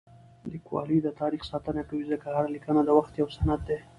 [0.51, 3.77] لیکوالی د تاریخ ساتنه کوي ځکه هره لیکنه د وخت یو سند دی.